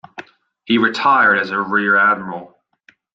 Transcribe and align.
He 0.65 0.79
retired 0.79 1.37
as 1.37 1.51
a 1.51 1.61
rear 1.61 1.95
admiral. 1.95 2.57